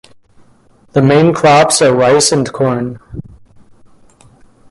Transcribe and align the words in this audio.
The 0.93 1.01
main 1.03 1.31
crops 1.31 1.79
are 1.79 1.93
rice 1.93 2.31
and 2.31 2.51
corn. 2.51 2.99